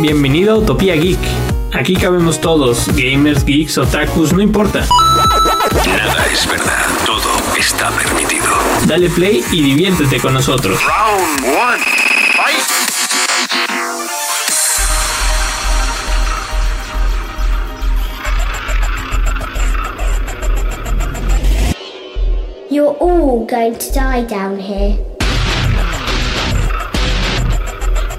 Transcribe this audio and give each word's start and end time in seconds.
Bienvenido 0.00 0.54
a 0.54 0.58
Utopía 0.58 0.94
Geek. 0.96 1.18
Aquí 1.72 1.94
cabemos 1.94 2.40
todos, 2.40 2.88
gamers, 2.94 3.44
geeks, 3.44 3.78
otakus, 3.78 4.32
no 4.32 4.42
importa. 4.42 4.86
Nada 5.86 6.26
es 6.30 6.46
verdad, 6.46 6.86
todo 7.06 7.30
está 7.58 7.90
permitido. 7.90 8.46
Dale 8.86 9.08
play 9.08 9.42
y 9.50 9.62
diviértete 9.62 10.20
con 10.20 10.34
nosotros. 10.34 10.78
Round 10.84 11.44
one. 11.44 12.23
All 23.00 23.46
going 23.46 23.74
to 23.74 23.92
die 23.92 24.22
down 24.26 24.58
here. 24.58 24.96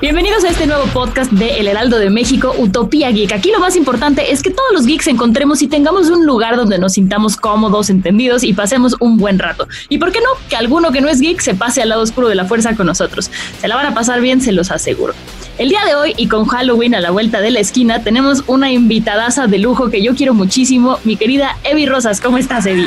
Bienvenidos 0.02 0.44
a 0.44 0.50
este 0.50 0.68
nuevo 0.68 0.84
podcast 0.94 1.32
de 1.32 1.58
El 1.58 1.68
Heraldo 1.68 1.98
de 1.98 2.10
México, 2.10 2.54
Utopía 2.60 3.10
Geek. 3.10 3.32
Aquí 3.32 3.50
lo 3.50 3.60
más 3.60 3.76
importante 3.76 4.32
es 4.32 4.44
que 4.44 4.52
todos 4.52 4.72
los 4.74 4.86
geeks 4.86 5.08
encontremos 5.08 5.62
y 5.62 5.68
tengamos 5.68 6.10
un 6.10 6.26
lugar 6.26 6.58
donde 6.58 6.78
nos 6.78 6.94
sintamos 6.94 7.38
cómodos, 7.38 7.90
entendidos 7.90 8.44
y 8.44 8.54
pasemos 8.54 8.96
un 9.00 9.18
buen 9.18 9.40
rato. 9.40 9.68
Y 9.90 9.98
por 9.98 10.12
qué 10.12 10.20
no, 10.20 10.28
que 10.50 10.58
alguno 10.58 10.92
que 10.92 11.02
no 11.02 11.08
es 11.08 11.22
geek 11.22 11.40
se 11.40 11.56
pase 11.56 11.82
al 11.82 11.90
lado 11.90 12.04
oscuro 12.04 12.28
de 12.28 12.36
la 12.36 12.46
fuerza 12.46 12.76
con 12.76 12.86
nosotros. 12.86 13.32
Se 13.60 13.68
la 13.68 13.76
van 13.76 13.88
a 13.88 13.94
pasar 13.94 14.22
bien, 14.22 14.42
se 14.42 14.52
los 14.52 14.70
aseguro. 14.70 15.14
El 15.58 15.70
día 15.70 15.84
de 15.86 15.96
hoy 15.96 16.14
y 16.18 16.28
con 16.28 16.46
Halloween 16.46 16.94
a 16.94 17.00
la 17.00 17.12
vuelta 17.12 17.40
de 17.40 17.50
la 17.50 17.62
esquina 17.62 18.04
tenemos 18.04 18.44
una 18.48 18.72
invitadaza 18.72 19.48
de 19.48 19.58
lujo 19.58 19.90
que 19.90 20.04
yo 20.04 20.14
quiero 20.14 20.34
muchísimo, 20.34 21.00
mi 21.06 21.16
querida 21.16 21.58
Evi 21.64 21.86
Rosas. 21.86 22.20
¿Cómo 22.20 22.38
estás, 22.38 22.66
Evi? 22.66 22.86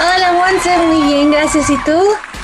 Hola, 0.00 0.32
Monse, 0.32 0.76
muy 0.78 1.12
bien, 1.12 1.30
gracias. 1.32 1.68
¿Y 1.70 1.76
tú? 1.84 1.98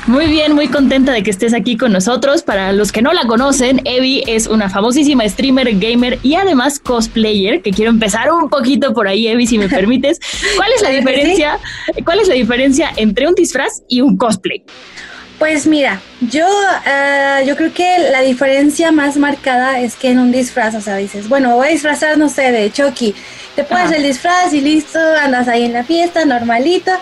Muy 0.06 0.26
bien, 0.26 0.54
muy 0.54 0.68
contenta 0.68 1.12
de 1.12 1.22
que 1.22 1.30
estés 1.30 1.54
aquí 1.54 1.76
con 1.76 1.92
nosotros. 1.92 2.42
Para 2.42 2.72
los 2.72 2.92
que 2.92 3.00
no 3.00 3.12
la 3.12 3.26
conocen, 3.26 3.80
Evi 3.84 4.22
es 4.26 4.48
una 4.48 4.68
famosísima 4.68 5.26
streamer, 5.28 5.78
gamer 5.78 6.18
y 6.22 6.34
además 6.34 6.78
cosplayer, 6.78 7.62
que 7.62 7.70
quiero 7.70 7.90
empezar 7.90 8.30
un 8.32 8.48
poquito 8.50 8.92
por 8.92 9.08
ahí, 9.08 9.28
Evi, 9.28 9.46
si 9.46 9.56
me 9.56 9.68
permites. 9.70 10.18
¿Cuál 10.56 10.70
es 10.74 10.82
la 10.82 10.90
diferencia? 10.90 11.58
¿Cuál 12.04 12.20
es 12.20 12.28
la 12.28 12.34
diferencia 12.34 12.90
entre 12.96 13.28
un 13.28 13.34
disfraz 13.34 13.82
y 13.88 14.00
un 14.00 14.16
cosplay? 14.16 14.64
Pues 15.38 15.66
mira, 15.66 16.00
yo, 16.20 16.46
eh, 16.86 17.44
yo 17.46 17.56
creo 17.56 17.72
que 17.72 17.98
la 18.12 18.20
diferencia 18.20 18.92
más 18.92 19.16
marcada 19.16 19.80
es 19.80 19.96
que 19.96 20.10
en 20.10 20.20
un 20.20 20.30
disfraz, 20.30 20.74
o 20.76 20.80
sea, 20.80 20.96
dices, 20.96 21.28
bueno, 21.28 21.56
voy 21.56 21.68
a 21.68 21.70
disfrazar, 21.70 22.16
no 22.18 22.28
sé, 22.28 22.52
de 22.52 22.70
Chucky. 22.70 23.14
Te 23.56 23.64
pones 23.64 23.86
Ajá. 23.86 23.96
el 23.96 24.04
disfraz 24.04 24.52
y 24.52 24.60
listo, 24.60 24.98
andas 24.98 25.48
ahí 25.48 25.64
en 25.64 25.72
la 25.72 25.82
fiesta, 25.82 26.24
normalito. 26.24 26.92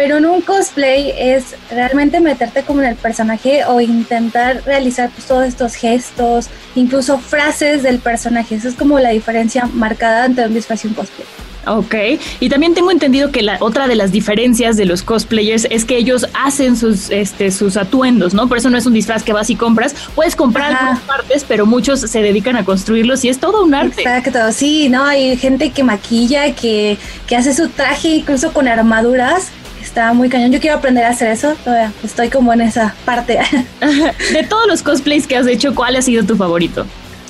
Pero 0.00 0.16
en 0.16 0.24
un 0.24 0.40
cosplay 0.40 1.12
es 1.14 1.54
realmente 1.70 2.20
meterte 2.20 2.62
como 2.62 2.80
en 2.80 2.86
el 2.86 2.96
personaje 2.96 3.66
o 3.66 3.82
intentar 3.82 4.62
realizar 4.64 5.10
pues, 5.10 5.26
todos 5.26 5.44
estos 5.44 5.74
gestos, 5.74 6.48
incluso 6.74 7.18
frases 7.18 7.82
del 7.82 7.98
personaje. 7.98 8.54
Esa 8.54 8.68
es 8.68 8.76
como 8.76 8.98
la 8.98 9.10
diferencia 9.10 9.66
marcada 9.66 10.24
entre 10.24 10.46
un 10.46 10.54
disfraz 10.54 10.86
y 10.86 10.88
un 10.88 10.94
cosplay. 10.94 11.26
Ok, 11.66 11.94
y 12.40 12.48
también 12.48 12.72
tengo 12.72 12.90
entendido 12.90 13.30
que 13.30 13.42
la 13.42 13.58
otra 13.60 13.88
de 13.88 13.94
las 13.94 14.10
diferencias 14.10 14.78
de 14.78 14.86
los 14.86 15.02
cosplayers 15.02 15.66
es 15.68 15.84
que 15.84 15.98
ellos 15.98 16.26
hacen 16.32 16.78
sus, 16.78 17.10
este, 17.10 17.50
sus 17.50 17.76
atuendos, 17.76 18.32
¿no? 18.32 18.48
Por 18.48 18.56
eso 18.56 18.70
no 18.70 18.78
es 18.78 18.86
un 18.86 18.94
disfraz 18.94 19.22
que 19.22 19.34
vas 19.34 19.50
y 19.50 19.56
compras. 19.56 19.94
Puedes 20.14 20.34
comprar 20.34 20.72
Ajá. 20.72 20.78
algunas 20.78 21.02
partes, 21.04 21.44
pero 21.46 21.66
muchos 21.66 22.00
se 22.00 22.22
dedican 22.22 22.56
a 22.56 22.64
construirlos 22.64 23.22
y 23.26 23.28
es 23.28 23.38
todo 23.38 23.62
un 23.62 23.74
arte. 23.74 24.00
Exacto, 24.00 24.50
sí, 24.52 24.88
¿no? 24.88 25.04
Hay 25.04 25.36
gente 25.36 25.68
que 25.68 25.84
maquilla, 25.84 26.54
que, 26.54 26.96
que 27.26 27.36
hace 27.36 27.52
su 27.52 27.68
traje 27.68 28.08
incluso 28.08 28.54
con 28.54 28.66
armaduras. 28.66 29.48
Está 29.90 30.12
muy 30.12 30.28
cañón. 30.28 30.52
Yo 30.52 30.60
quiero 30.60 30.76
aprender 30.76 31.04
a 31.04 31.08
hacer 31.08 31.32
eso. 31.32 31.56
Todavía 31.64 31.92
estoy 32.04 32.28
como 32.28 32.52
en 32.52 32.60
esa 32.60 32.94
parte. 33.04 33.40
De 34.32 34.44
todos 34.44 34.68
los 34.68 34.84
cosplays 34.84 35.26
que 35.26 35.36
has 35.36 35.48
hecho, 35.48 35.74
¿cuál 35.74 35.96
ha 35.96 36.02
sido 36.02 36.24
tu 36.24 36.36
favorito? 36.36 36.86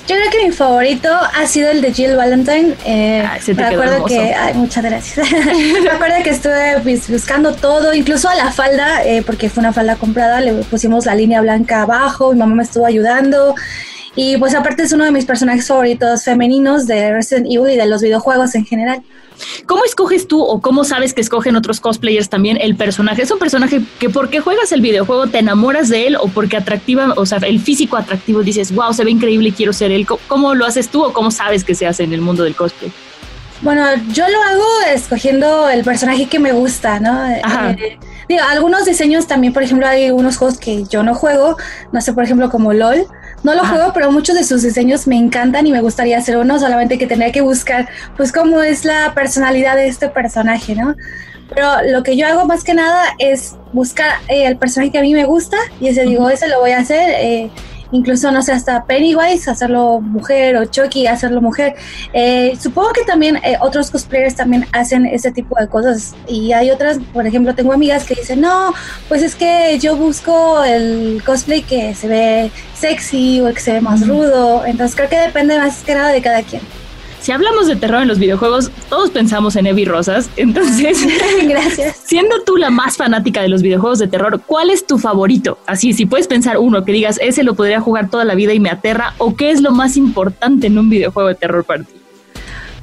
Yo 0.07 0.15
creo 0.15 0.29
que 0.29 0.45
mi 0.45 0.51
favorito 0.51 1.09
ha 1.11 1.47
sido 1.47 1.71
el 1.71 1.81
de 1.81 1.91
Jill 1.91 2.15
Valentine. 2.15 2.75
Eh, 2.85 3.25
Ay, 3.27 3.41
se 3.41 3.55
te 3.55 3.63
me 3.63 3.69
quedó 3.69 3.81
acuerdo 3.81 3.93
hermoso. 3.95 4.13
que, 4.13 4.35
ay, 4.35 4.53
muchas 4.53 4.83
gracias. 4.83 5.27
me 5.83 5.89
acuerdo 5.89 6.15
que 6.23 6.29
estuve 6.29 6.79
pues, 6.83 7.09
buscando 7.09 7.51
todo, 7.55 7.95
incluso 7.95 8.29
a 8.29 8.35
la 8.35 8.51
falda, 8.51 9.03
eh, 9.05 9.23
porque 9.25 9.49
fue 9.49 9.61
una 9.61 9.73
falda 9.73 9.95
comprada, 9.95 10.39
le 10.39 10.53
pusimos 10.65 11.07
la 11.07 11.15
línea 11.15 11.41
blanca 11.41 11.81
abajo, 11.81 12.31
mi 12.31 12.37
mamá 12.37 12.53
me 12.53 12.63
estuvo 12.63 12.85
ayudando. 12.85 13.55
Y 14.15 14.37
pues 14.37 14.53
aparte 14.53 14.83
es 14.83 14.93
uno 14.93 15.05
de 15.05 15.11
mis 15.11 15.25
personajes 15.25 15.65
favoritos 15.65 16.23
femeninos 16.23 16.85
de 16.85 17.11
Resident 17.11 17.47
Evil 17.47 17.73
y 17.73 17.77
de 17.77 17.87
los 17.87 18.03
videojuegos 18.03 18.53
en 18.53 18.65
general. 18.65 19.01
¿Cómo 19.65 19.83
escoges 19.85 20.27
tú 20.27 20.41
o 20.41 20.61
cómo 20.61 20.83
sabes 20.83 21.13
que 21.13 21.21
escogen 21.21 21.55
otros 21.55 21.79
cosplayers 21.79 22.29
también 22.29 22.57
el 22.61 22.75
personaje? 22.75 23.21
¿Es 23.23 23.31
un 23.31 23.39
personaje 23.39 23.81
que 23.99 24.09
porque 24.09 24.39
juegas 24.39 24.71
el 24.71 24.81
videojuego 24.81 25.27
te 25.27 25.39
enamoras 25.39 25.89
de 25.89 26.07
él 26.07 26.15
o 26.19 26.27
porque 26.27 26.57
atractiva, 26.57 27.13
o 27.17 27.25
sea, 27.25 27.39
el 27.39 27.59
físico 27.59 27.97
atractivo 27.97 28.43
dices, 28.43 28.73
wow, 28.73 28.93
se 28.93 29.03
ve 29.03 29.11
increíble 29.11 29.49
y 29.49 29.51
quiero 29.51 29.73
ser 29.73 29.91
él? 29.91 30.05
¿Cómo- 30.05 30.21
¿Cómo 30.27 30.55
lo 30.55 30.65
haces 30.65 30.89
tú 30.89 31.03
o 31.03 31.13
cómo 31.13 31.29
sabes 31.31 31.63
que 31.63 31.75
se 31.75 31.85
hace 31.87 32.03
en 32.03 32.13
el 32.13 32.21
mundo 32.21 32.43
del 32.43 32.55
cosplay? 32.55 32.91
Bueno, 33.61 33.85
yo 34.11 34.27
lo 34.27 34.41
hago 34.41 34.65
escogiendo 34.91 35.69
el 35.69 35.83
personaje 35.83 36.25
que 36.27 36.39
me 36.39 36.51
gusta, 36.51 36.99
¿no? 36.99 37.11
Ajá. 37.43 37.71
Eh, 37.71 37.99
digo, 38.27 38.41
algunos 38.49 38.85
diseños 38.85 39.27
también, 39.27 39.53
por 39.53 39.61
ejemplo, 39.61 39.87
hay 39.87 40.09
unos 40.09 40.37
juegos 40.37 40.57
que 40.57 40.83
yo 40.89 41.03
no 41.03 41.13
juego, 41.13 41.57
no 41.91 42.01
sé, 42.01 42.11
por 42.13 42.23
ejemplo, 42.23 42.49
como 42.49 42.73
LOL. 42.73 43.05
No 43.43 43.53
lo 43.55 43.61
Ajá. 43.63 43.75
juego, 43.75 43.91
pero 43.93 44.11
muchos 44.11 44.35
de 44.35 44.43
sus 44.43 44.61
diseños 44.61 45.07
me 45.07 45.17
encantan 45.17 45.65
y 45.65 45.71
me 45.71 45.81
gustaría 45.81 46.17
hacer 46.17 46.37
uno, 46.37 46.59
solamente 46.59 46.97
que 46.97 47.07
tendría 47.07 47.31
que 47.31 47.41
buscar, 47.41 47.89
pues, 48.15 48.31
cómo 48.31 48.61
es 48.61 48.85
la 48.85 49.13
personalidad 49.15 49.75
de 49.75 49.87
este 49.87 50.09
personaje, 50.09 50.75
¿no? 50.75 50.95
Pero 51.53 51.67
lo 51.91 52.03
que 52.03 52.15
yo 52.15 52.27
hago 52.27 52.45
más 52.45 52.63
que 52.63 52.73
nada 52.73 53.03
es 53.17 53.55
buscar 53.73 54.13
eh, 54.29 54.45
el 54.45 54.57
personaje 54.57 54.91
que 54.91 54.99
a 54.99 55.01
mí 55.01 55.13
me 55.13 55.25
gusta 55.25 55.57
y 55.81 55.87
ese 55.89 56.03
digo, 56.03 56.29
ese 56.29 56.47
lo 56.47 56.59
voy 56.59 56.71
a 56.71 56.79
hacer. 56.79 57.09
eh, 57.09 57.49
incluso, 57.91 58.31
no 58.31 58.41
sé, 58.41 58.51
hasta 58.53 58.85
Pennywise, 58.85 59.49
hacerlo 59.49 60.01
mujer 60.01 60.57
o 60.57 60.65
Chucky, 60.65 61.07
hacerlo 61.07 61.41
mujer. 61.41 61.75
Eh, 62.13 62.57
supongo 62.59 62.91
que 62.93 63.03
también 63.03 63.37
eh, 63.37 63.57
otros 63.61 63.91
cosplayers 63.91 64.35
también 64.35 64.65
hacen 64.71 65.05
ese 65.05 65.31
tipo 65.31 65.59
de 65.59 65.67
cosas. 65.67 66.15
Y 66.27 66.53
hay 66.53 66.71
otras, 66.71 66.99
por 67.13 67.25
ejemplo, 67.25 67.55
tengo 67.55 67.73
amigas 67.73 68.05
que 68.05 68.15
dicen, 68.15 68.41
no, 68.41 68.73
pues 69.07 69.21
es 69.21 69.35
que 69.35 69.77
yo 69.79 69.95
busco 69.95 70.63
el 70.63 71.21
cosplay 71.25 71.61
que 71.63 71.93
se 71.95 72.07
ve 72.07 72.51
sexy 72.73 73.41
o 73.41 73.53
que 73.53 73.59
se 73.59 73.73
ve 73.73 73.81
más 73.81 74.07
rudo. 74.07 74.65
Entonces 74.65 74.95
creo 74.95 75.09
que 75.09 75.19
depende 75.19 75.57
más 75.57 75.83
que 75.83 75.95
nada 75.95 76.09
de 76.09 76.21
cada 76.21 76.43
quien. 76.43 76.80
Si 77.21 77.31
hablamos 77.31 77.67
de 77.67 77.75
terror 77.75 78.01
en 78.01 78.07
los 78.07 78.17
videojuegos, 78.17 78.71
todos 78.89 79.11
pensamos 79.11 79.55
en 79.55 79.67
Evi 79.67 79.85
Rosas. 79.85 80.27
Entonces, 80.37 81.05
Gracias. 81.47 82.01
siendo 82.03 82.41
tú 82.43 82.57
la 82.57 82.71
más 82.71 82.97
fanática 82.97 83.43
de 83.43 83.47
los 83.47 83.61
videojuegos 83.61 83.99
de 83.99 84.07
terror, 84.07 84.41
¿cuál 84.47 84.71
es 84.71 84.87
tu 84.87 84.97
favorito? 84.97 85.59
Así, 85.67 85.93
si 85.93 86.07
puedes 86.07 86.27
pensar 86.27 86.57
uno 86.57 86.83
que 86.83 86.91
digas, 86.91 87.19
ese 87.21 87.43
lo 87.43 87.53
podría 87.53 87.79
jugar 87.79 88.09
toda 88.09 88.25
la 88.25 88.33
vida 88.33 88.53
y 88.53 88.59
me 88.59 88.71
aterra, 88.71 89.13
o 89.19 89.35
qué 89.35 89.51
es 89.51 89.61
lo 89.61 89.71
más 89.71 89.97
importante 89.97 90.65
en 90.65 90.79
un 90.79 90.89
videojuego 90.89 91.29
de 91.29 91.35
terror 91.35 91.63
para 91.63 91.83
ti. 91.83 92.00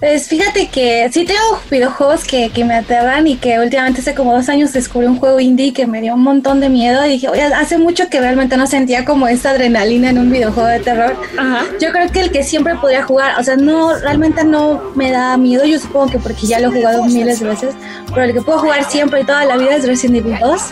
Pues 0.01 0.29
fíjate 0.29 0.69
que 0.69 1.09
sí 1.13 1.25
tengo 1.25 1.41
videojuegos 1.71 2.25
que, 2.25 2.51
que 2.51 2.65
me 2.65 2.75
aterran 2.75 3.27
y 3.27 3.37
que 3.37 3.59
últimamente 3.59 4.01
hace 4.01 4.15
como 4.15 4.33
dos 4.33 4.49
años 4.49 4.73
descubrí 4.73 5.09
un 5.09 5.19
juego 5.19 5.41
indie 5.41 5.73
que 5.73 5.89
me 5.89 6.01
dio 6.01 6.15
un 6.15 6.23
montón 6.23 6.61
de 6.61 6.69
miedo 6.69 7.05
y 7.05 7.11
dije, 7.11 7.29
oye, 7.29 7.43
hace 7.43 7.79
mucho 7.79 8.09
que 8.09 8.21
realmente 8.21 8.57
no 8.57 8.69
sentía 8.69 9.05
como 9.05 9.27
esta 9.27 9.51
adrenalina 9.51 10.11
en 10.11 10.19
un 10.19 10.31
videojuego 10.31 10.69
de 10.69 10.79
terror. 10.79 11.17
Ajá. 11.37 11.65
Yo 11.81 11.91
creo 11.91 12.09
que 12.13 12.21
el 12.21 12.31
que 12.31 12.45
siempre 12.45 12.77
podría 12.77 13.03
jugar, 13.03 13.41
o 13.41 13.43
sea, 13.43 13.57
no, 13.57 13.93
realmente 13.99 14.45
no 14.45 14.81
me 14.95 15.11
da 15.11 15.37
miedo, 15.37 15.65
yo 15.65 15.81
supongo 15.81 16.13
que 16.13 16.19
porque 16.19 16.47
ya 16.47 16.61
lo 16.61 16.69
he 16.69 16.81
jugado 16.81 17.05
miles 17.05 17.41
de 17.41 17.49
veces, 17.49 17.75
pero 18.09 18.23
el 18.23 18.33
que 18.33 18.41
puedo 18.41 18.61
jugar 18.61 18.89
siempre 18.89 19.23
y 19.23 19.25
toda 19.25 19.45
la 19.47 19.57
vida 19.57 19.75
es 19.75 19.87
Resident 19.87 20.25
Evil 20.25 20.39
2. 20.41 20.63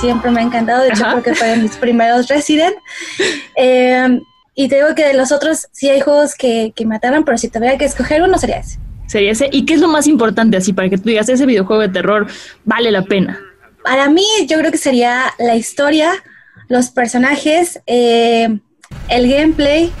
Siempre 0.00 0.30
me 0.30 0.40
ha 0.40 0.44
encantado, 0.44 0.82
de 0.82 0.88
hecho 0.88 1.04
Ajá. 1.04 1.20
creo 1.20 1.22
que 1.22 1.34
fue 1.34 1.48
de 1.48 1.56
mis 1.58 1.76
primeros 1.76 2.28
Resident. 2.28 2.74
Eh, 3.56 4.20
y 4.54 4.68
te 4.68 4.76
digo 4.76 4.94
que 4.94 5.04
de 5.04 5.14
los 5.14 5.30
otros 5.30 5.68
sí 5.72 5.90
hay 5.90 6.00
juegos 6.00 6.34
que, 6.34 6.72
que 6.74 6.86
me 6.86 6.96
aterran, 6.96 7.24
pero 7.24 7.36
si 7.36 7.48
tuviera 7.48 7.76
que 7.76 7.84
escoger 7.84 8.22
uno 8.22 8.38
sería 8.38 8.58
ese. 8.58 8.78
Sería 9.06 9.32
ese. 9.32 9.48
¿Y 9.52 9.66
qué 9.66 9.74
es 9.74 9.80
lo 9.80 9.88
más 9.88 10.06
importante 10.06 10.56
así 10.56 10.72
para 10.72 10.88
que 10.88 10.96
tú 10.96 11.08
digas, 11.08 11.28
ese 11.28 11.44
videojuego 11.44 11.82
de 11.82 11.88
terror 11.88 12.26
vale 12.64 12.90
la 12.90 13.02
pena? 13.02 13.38
Para 13.82 14.08
mí, 14.08 14.24
yo 14.46 14.58
creo 14.58 14.70
que 14.70 14.78
sería 14.78 15.34
la 15.38 15.56
historia, 15.56 16.12
los 16.68 16.90
personajes, 16.90 17.80
eh, 17.86 18.58
el 19.08 19.30
gameplay. 19.30 19.92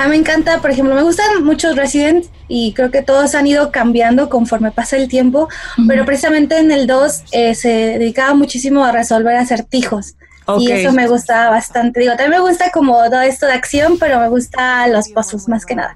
A 0.00 0.04
mí 0.04 0.12
me 0.12 0.16
encanta, 0.16 0.62
por 0.62 0.70
ejemplo, 0.70 0.94
me 0.94 1.02
gustan 1.02 1.44
muchos 1.44 1.76
Resident 1.76 2.24
y 2.48 2.72
creo 2.72 2.90
que 2.90 3.02
todos 3.02 3.34
han 3.34 3.46
ido 3.46 3.70
cambiando 3.70 4.30
conforme 4.30 4.70
pasa 4.70 4.96
el 4.96 5.08
tiempo, 5.08 5.50
pero 5.86 6.06
precisamente 6.06 6.58
en 6.58 6.72
el 6.72 6.86
2 6.86 7.24
eh, 7.32 7.54
se 7.54 7.68
dedicaba 7.68 8.32
muchísimo 8.32 8.82
a 8.82 8.92
resolver 8.92 9.36
acertijos. 9.36 10.14
Y 10.58 10.72
eso 10.72 10.92
me 10.92 11.06
gustaba 11.06 11.50
bastante. 11.50 12.00
Digo, 12.00 12.12
también 12.16 12.42
me 12.42 12.48
gusta 12.48 12.70
como 12.70 12.94
todo 13.10 13.20
esto 13.20 13.44
de 13.44 13.52
acción, 13.52 13.98
pero 14.00 14.18
me 14.18 14.28
gusta 14.30 14.88
los 14.88 15.10
puzzles 15.10 15.48
más 15.48 15.66
que 15.66 15.74
nada. 15.74 15.94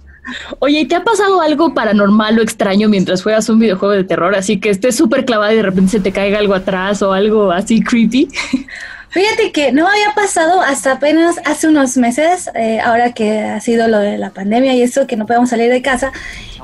Oye, 0.59 0.81
¿y 0.81 0.85
te 0.87 0.97
ha 0.97 1.03
pasado 1.03 1.41
algo 1.41 1.73
paranormal 1.73 2.39
o 2.39 2.43
extraño 2.43 2.91
mientras 2.91 3.23
juegas 3.23 3.49
un 3.49 3.59
videojuego 3.59 3.95
de 3.95 4.05
terror? 4.05 4.35
Así 4.35 4.61
que 4.61 4.69
estés 4.69 4.97
súper 4.97 5.25
clavada 5.25 5.55
y 5.55 5.57
de 5.57 5.63
repente 5.63 5.93
se 5.93 6.01
te 6.01 6.13
caiga 6.13 6.39
algo 6.39 6.55
atrás 6.55 7.01
o 7.01 7.15
algo 7.15 7.51
así 7.51 7.83
creepy. 7.83 8.29
Fíjate 9.15 9.53
que 9.53 9.71
no 9.71 9.87
había 9.87 10.13
pasado 10.13 10.61
hasta 10.61 10.91
apenas 10.91 11.37
hace 11.45 11.69
unos 11.69 11.97
meses, 11.97 12.51
eh, 12.57 12.81
ahora 12.81 13.13
que 13.13 13.39
ha 13.39 13.61
sido 13.61 13.87
lo 13.87 14.01
de 14.01 14.19
la 14.19 14.31
pandemia 14.31 14.75
y 14.75 14.83
eso, 14.83 15.07
que 15.07 15.17
no 15.17 15.25
podemos 15.25 15.51
salir 15.51 15.71
de 15.71 15.83
casa, 15.83 16.11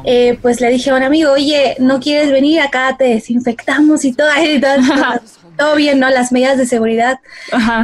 eh, 0.02 0.36
pues 0.42 0.60
le 0.60 0.68
dije 0.68 0.90
a 0.90 0.96
un 0.96 1.04
amigo, 1.04 1.30
oye, 1.30 1.76
¿no 1.78 2.00
quieres 2.00 2.32
venir 2.32 2.60
acá? 2.60 2.96
Te 2.98 3.04
desinfectamos 3.04 4.04
y 4.04 4.14
todo, 4.14 4.30
y 4.44 4.60
todo, 4.60 4.74
todo 5.56 5.76
bien, 5.76 6.00
¿no? 6.00 6.10
Las 6.10 6.32
medidas 6.32 6.58
de 6.58 6.66
seguridad. 6.66 7.20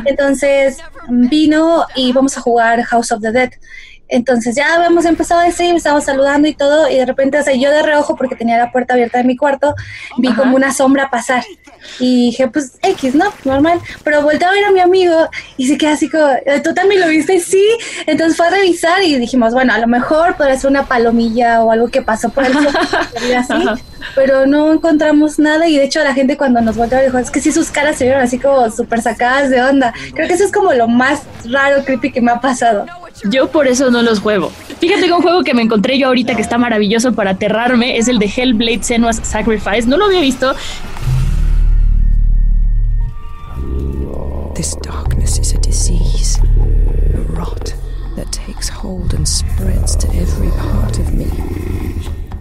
Entonces 0.04 0.78
vino 1.08 1.86
y 1.94 2.12
vamos 2.12 2.36
a 2.36 2.40
jugar 2.40 2.82
House 2.82 3.12
of 3.12 3.22
the 3.22 3.30
Dead. 3.30 3.50
Entonces 4.08 4.54
ya 4.54 4.74
habíamos 4.74 5.04
empezado 5.04 5.40
a 5.40 5.44
decir, 5.44 5.74
estábamos 5.74 6.04
saludando 6.04 6.48
y 6.48 6.54
todo, 6.54 6.88
y 6.88 6.96
de 6.96 7.06
repente, 7.06 7.38
o 7.38 7.42
sea, 7.42 7.54
yo 7.54 7.70
de 7.70 7.82
reojo, 7.82 8.16
porque 8.16 8.36
tenía 8.36 8.58
la 8.58 8.70
puerta 8.70 8.94
abierta 8.94 9.18
de 9.18 9.24
mi 9.24 9.36
cuarto, 9.36 9.74
vi 10.18 10.32
como 10.34 10.56
una 10.56 10.72
sombra 10.72 11.10
pasar. 11.10 11.44
Y 11.98 12.26
dije, 12.26 12.48
pues 12.48 12.78
X, 12.82 13.14
¿no? 13.14 13.32
Normal. 13.44 13.80
Pero 14.04 14.22
volteé 14.22 14.46
a 14.46 14.50
ver 14.50 14.64
a 14.64 14.72
mi 14.72 14.80
amigo 14.80 15.28
y 15.56 15.68
se 15.68 15.78
quedó 15.78 15.90
así 15.90 16.08
como, 16.08 16.26
eh, 16.44 16.60
¿tú 16.62 16.74
también 16.74 17.00
lo 17.00 17.08
viste? 17.08 17.40
Sí. 17.40 17.64
Entonces 18.06 18.36
fue 18.36 18.46
a 18.46 18.50
revisar 18.50 19.02
y 19.02 19.16
dijimos, 19.18 19.52
bueno, 19.52 19.72
a 19.72 19.78
lo 19.78 19.86
mejor 19.86 20.36
podría 20.36 20.58
ser 20.58 20.70
una 20.70 20.86
palomilla 20.86 21.62
o 21.62 21.70
algo 21.70 21.88
que 21.88 22.02
pasó 22.02 22.30
por 22.30 22.44
el 22.44 22.54
así. 23.36 23.82
Pero 24.14 24.46
no 24.46 24.72
encontramos 24.72 25.38
nada 25.38 25.66
y 25.68 25.76
de 25.76 25.84
hecho 25.84 26.02
la 26.02 26.14
gente 26.14 26.36
cuando 26.36 26.60
nos 26.60 26.76
volteó 26.76 27.00
dijo, 27.00 27.18
es 27.18 27.30
que 27.30 27.40
sí 27.40 27.52
sus 27.52 27.70
caras 27.70 27.96
se 27.96 28.04
vieron 28.04 28.22
así 28.22 28.38
como 28.38 28.70
súper 28.70 29.02
sacadas 29.02 29.50
de 29.50 29.62
onda. 29.62 29.92
Creo 30.14 30.28
que 30.28 30.34
eso 30.34 30.44
es 30.44 30.52
como 30.52 30.72
lo 30.72 30.88
más 30.88 31.22
raro, 31.44 31.84
creepy 31.84 32.12
que 32.12 32.20
me 32.20 32.32
ha 32.32 32.40
pasado. 32.40 32.86
Yo 33.24 33.48
por 33.50 33.66
eso 33.66 33.90
no 33.90 34.02
los 34.02 34.20
juego. 34.20 34.50
Fíjate 34.78 35.06
que 35.06 35.12
un 35.12 35.22
juego 35.22 35.42
que 35.42 35.54
me 35.54 35.62
encontré 35.62 35.98
yo 35.98 36.08
ahorita 36.08 36.34
que 36.34 36.42
está 36.42 36.58
maravilloso 36.58 37.12
para 37.12 37.30
aterrarme 37.32 37.96
es 37.96 38.08
el 38.08 38.18
de 38.18 38.26
Hellblade 38.26 38.82
Senua's 38.82 39.20
Sacrifice. 39.22 39.86
No 39.86 39.96
lo 39.96 40.06
había 40.06 40.20
visto. 40.20 40.54
This 44.54 44.76
darkness 44.82 45.38
is 45.38 45.52
a 45.54 45.58
disease, 45.58 46.40
a 47.14 47.20
rot 47.32 47.74
that 48.16 48.30
takes 48.32 48.70
hold 48.70 49.12
and 49.12 49.26
spreads 49.28 49.96
to 49.96 50.08
every 50.16 50.48
part 50.50 50.98
of 50.98 51.12
me 51.12 51.26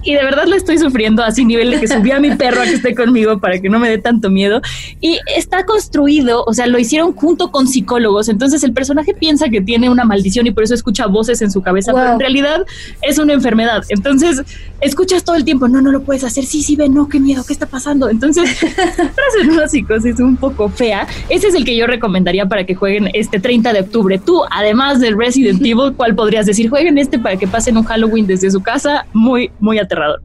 y 0.06 0.13
de 0.13 0.24
verdad 0.24 0.46
le 0.46 0.56
estoy 0.56 0.78
sufriendo 0.78 1.24
así 1.24 1.44
nivel 1.44 1.72
de 1.72 1.80
que 1.80 1.88
subí 1.88 2.12
a 2.12 2.19
mi 2.19 2.36
perro 2.36 2.62
a 2.62 2.66
que 2.66 2.75
esté 2.75 2.96
conmigo 2.96 3.40
para 3.40 3.60
que 3.60 3.69
no 3.69 3.80
me 3.80 3.90
dé 3.90 3.98
tanto 3.98 4.30
miedo. 4.30 4.62
Y 5.02 5.19
está 5.36 5.66
construido, 5.66 6.44
o 6.46 6.54
sea, 6.54 6.68
lo 6.68 6.78
hicieron 6.78 7.13
junto 7.13 7.52
con 7.52 7.68
psicólogos. 7.68 8.30
Entonces 8.30 8.63
el 8.63 8.72
personaje 8.72 9.13
piensa 9.13 9.50
que 9.50 9.62
tiene 9.62 9.90
una 9.90 10.06
maldición 10.06 10.46
y 10.48 10.52
por 10.52 10.63
eso 10.63 10.75
escucha 10.75 11.07
voces 11.07 11.42
en 11.42 11.52
su 11.52 11.62
cabeza, 11.62 11.92
pero 11.94 12.13
en 12.13 12.19
realidad 12.19 12.66
es 13.02 13.18
una 13.18 13.34
enfermedad. 13.34 13.84
Entonces 13.90 14.44
escuchas 14.80 15.24
todo 15.24 15.36
el 15.36 15.44
tiempo, 15.44 15.68
no, 15.68 15.81
no 15.81 15.92
lo 15.92 16.04
puedes 16.04 16.24
hacer, 16.24 16.46
sí, 16.46 16.62
sí, 16.62 16.75
ve, 16.75 16.88
no, 16.88 17.10
qué 17.10 17.19
miedo, 17.19 17.44
¿qué 17.46 17.54
está 17.54 17.66
pasando? 17.66 18.10
Entonces, 18.10 18.50
frase 18.60 19.50
una 19.50 19.68
psicosis 19.68 20.19
un 20.19 20.38
poco 20.38 20.69
fea. 20.69 21.07
Ese 21.30 21.48
es 21.48 21.56
el 21.56 21.66
que 21.66 21.75
yo 21.75 21.88
recomendaría 21.88 22.46
para 22.46 22.66
que 22.66 22.75
jueguen 22.75 23.10
este 23.13 23.40
30 23.40 23.74
de 23.74 23.80
octubre. 23.81 24.19
Tú, 24.19 24.42
además 24.52 25.00
del 25.00 25.18
Resident 25.18 25.60
Evil, 25.66 25.94
¿cuál 25.96 26.13
podrías 26.16 26.46
decir? 26.46 26.69
Jueguen 26.69 26.98
este 26.98 27.18
para 27.18 27.38
que 27.38 27.48
pasen 27.48 27.78
un 27.78 27.84
Halloween 27.84 28.28
desde 28.28 28.52
su 28.52 28.62
casa 28.62 29.06
muy, 29.13 29.50
muy 29.60 29.80
aterrador. 29.95 30.21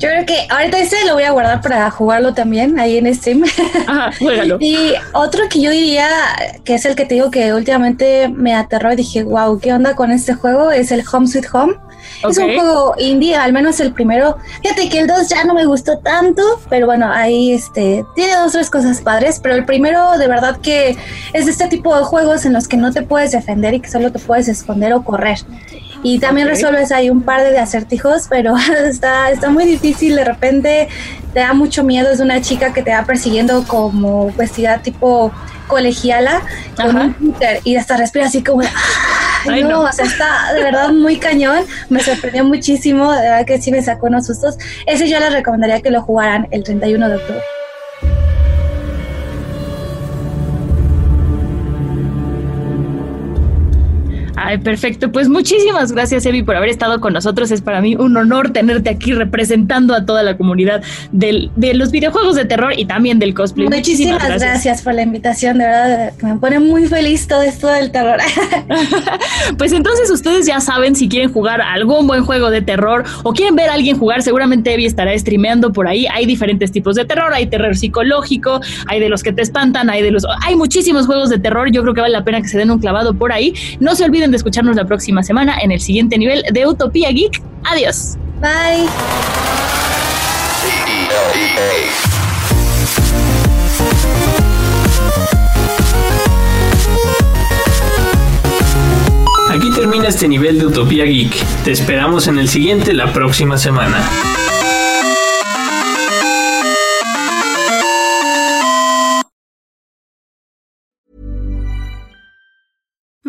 Yo 0.00 0.08
creo 0.08 0.26
que 0.26 0.46
ahorita 0.50 0.78
este 0.80 1.04
lo 1.06 1.14
voy 1.14 1.22
a 1.22 1.30
guardar 1.30 1.60
para 1.60 1.88
jugarlo 1.90 2.34
también 2.34 2.78
ahí 2.78 2.98
en 2.98 3.14
stream. 3.14 3.44
Ajá, 3.86 4.10
juégalo. 4.18 4.58
y 4.60 4.92
otro 5.12 5.48
que 5.48 5.60
yo 5.60 5.70
diría 5.70 6.08
que 6.64 6.74
es 6.74 6.84
el 6.84 6.96
que 6.96 7.06
te 7.06 7.14
digo 7.14 7.30
que 7.30 7.54
últimamente 7.54 8.28
me 8.28 8.54
aterró 8.54 8.92
y 8.92 8.96
dije, 8.96 9.22
wow, 9.22 9.58
¿qué 9.60 9.72
onda 9.72 9.94
con 9.94 10.10
este 10.10 10.34
juego? 10.34 10.70
Es 10.70 10.90
el 10.90 11.04
Home 11.10 11.28
Sweet 11.28 11.46
Home. 11.52 11.74
Es 12.28 12.38
un 12.38 12.54
juego 12.54 12.94
indie, 12.98 13.36
al 13.36 13.52
menos 13.52 13.80
el 13.80 13.92
primero. 13.92 14.38
Fíjate 14.62 14.88
que 14.88 15.00
el 15.00 15.06
2 15.06 15.28
ya 15.28 15.44
no 15.44 15.54
me 15.54 15.64
gustó 15.66 15.98
tanto, 15.98 16.42
pero 16.68 16.86
bueno, 16.86 17.10
ahí 17.10 17.52
este 17.52 18.04
tiene 18.14 18.34
dos 18.36 18.52
tres 18.52 18.70
cosas 18.70 19.00
padres, 19.00 19.40
pero 19.42 19.54
el 19.54 19.64
primero 19.64 20.16
de 20.18 20.26
verdad 20.26 20.58
que 20.60 20.96
es 21.32 21.46
este 21.46 21.68
tipo 21.68 21.96
de 21.96 22.04
juegos 22.04 22.46
en 22.46 22.52
los 22.52 22.68
que 22.68 22.76
no 22.76 22.92
te 22.92 23.02
puedes 23.02 23.32
defender 23.32 23.74
y 23.74 23.80
que 23.80 23.90
solo 23.90 24.10
te 24.10 24.18
puedes 24.18 24.48
esconder 24.48 24.92
o 24.94 25.04
correr. 25.04 25.38
Y 26.04 26.18
también 26.18 26.46
resuelves 26.46 26.92
ahí 26.92 27.08
un 27.08 27.22
par 27.22 27.42
de 27.42 27.58
acertijos, 27.58 28.26
pero 28.28 28.54
está, 28.84 29.30
está 29.30 29.48
muy 29.48 29.64
difícil. 29.64 30.14
De 30.14 30.24
repente 30.24 30.88
te 31.32 31.40
da 31.40 31.54
mucho 31.54 31.82
miedo. 31.82 32.10
Es 32.10 32.20
una 32.20 32.42
chica 32.42 32.74
que 32.74 32.82
te 32.82 32.92
va 32.92 33.04
persiguiendo 33.04 33.64
como 33.66 34.30
vestida 34.32 34.78
tipo 34.78 35.32
colegiala 35.66 36.42
con 36.76 36.94
un 36.94 37.14
Twitter 37.14 37.60
y 37.64 37.76
hasta 37.76 37.96
respira 37.96 38.26
así 38.26 38.44
como. 38.44 38.62
Ay, 39.50 39.64
no, 39.64 39.80
o 39.80 39.92
sea, 39.92 40.04
está 40.04 40.52
de 40.52 40.62
verdad 40.62 40.90
muy 40.90 41.16
cañón. 41.16 41.64
Me 41.88 42.00
sorprendió 42.00 42.44
muchísimo. 42.44 43.10
De 43.10 43.22
verdad 43.22 43.46
que 43.46 43.60
sí 43.60 43.70
me 43.70 43.82
sacó 43.82 44.06
unos 44.06 44.26
sustos. 44.26 44.58
Ese 44.86 45.08
yo 45.08 45.18
les 45.18 45.32
recomendaría 45.32 45.80
que 45.80 45.90
lo 45.90 46.02
jugaran 46.02 46.48
el 46.50 46.64
31 46.64 47.08
de 47.08 47.16
octubre. 47.16 47.42
Ay, 54.54 54.58
perfecto. 54.58 55.10
Pues 55.10 55.28
muchísimas 55.28 55.90
gracias, 55.90 56.24
Evi, 56.26 56.44
por 56.44 56.54
haber 56.54 56.68
estado 56.68 57.00
con 57.00 57.12
nosotros. 57.12 57.50
Es 57.50 57.60
para 57.60 57.80
mí 57.80 57.96
un 57.96 58.16
honor 58.16 58.50
tenerte 58.50 58.88
aquí 58.88 59.12
representando 59.12 59.94
a 59.94 60.06
toda 60.06 60.22
la 60.22 60.36
comunidad 60.36 60.80
del, 61.10 61.50
de 61.56 61.74
los 61.74 61.90
videojuegos 61.90 62.36
de 62.36 62.44
terror 62.44 62.72
y 62.76 62.84
también 62.84 63.18
del 63.18 63.34
cosplay. 63.34 63.68
Muchísimas, 63.68 64.24
gracias. 64.24 64.82
por 64.82 64.94
la 64.94 65.02
invitación, 65.02 65.58
de 65.58 65.64
verdad, 65.64 66.12
me 66.22 66.36
pone 66.36 66.60
muy 66.60 66.86
feliz 66.86 67.26
todo 67.26 67.42
esto 67.42 67.66
del 67.66 67.90
terror. 67.90 68.20
pues 69.58 69.72
entonces 69.72 70.08
ustedes 70.08 70.46
ya 70.46 70.60
saben 70.60 70.94
si 70.94 71.08
quieren 71.08 71.32
jugar 71.32 71.60
algún 71.60 72.06
buen 72.06 72.24
juego 72.24 72.50
de 72.50 72.62
terror 72.62 73.02
o 73.24 73.32
quieren 73.32 73.56
ver 73.56 73.70
a 73.70 73.74
alguien 73.74 73.98
jugar, 73.98 74.22
seguramente 74.22 74.72
Evi 74.72 74.86
estará 74.86 75.18
streameando 75.18 75.72
por 75.72 75.88
ahí. 75.88 76.06
Hay 76.12 76.26
diferentes 76.26 76.70
tipos 76.70 76.94
de 76.94 77.04
terror, 77.04 77.34
hay 77.34 77.46
terror 77.46 77.76
psicológico, 77.76 78.60
hay 78.86 79.00
de 79.00 79.08
los 79.08 79.24
que 79.24 79.32
te 79.32 79.42
espantan, 79.42 79.90
hay 79.90 80.02
de 80.02 80.12
los... 80.12 80.24
Hay 80.42 80.54
muchísimos 80.54 81.06
juegos 81.06 81.28
de 81.28 81.40
terror, 81.40 81.72
yo 81.72 81.82
creo 81.82 81.94
que 81.94 82.02
vale 82.02 82.12
la 82.12 82.22
pena 82.22 82.40
que 82.40 82.46
se 82.46 82.56
den 82.56 82.70
un 82.70 82.78
clavado 82.78 83.14
por 83.14 83.32
ahí. 83.32 83.52
No 83.80 83.96
se 83.96 84.04
olviden 84.04 84.30
escucharnos 84.44 84.76
la 84.76 84.84
próxima 84.84 85.22
semana 85.22 85.56
en 85.62 85.72
el 85.72 85.80
siguiente 85.80 86.18
nivel 86.18 86.44
de 86.52 86.66
Utopía 86.66 87.08
Geek. 87.10 87.42
Adiós. 87.64 88.18
Bye. 88.42 88.86
Aquí 99.48 99.70
termina 99.74 100.08
este 100.08 100.28
nivel 100.28 100.58
de 100.58 100.66
Utopía 100.66 101.06
Geek. 101.06 101.32
Te 101.64 101.70
esperamos 101.72 102.28
en 102.28 102.38
el 102.38 102.50
siguiente 102.50 102.92
la 102.92 103.14
próxima 103.14 103.56
semana. 103.56 103.96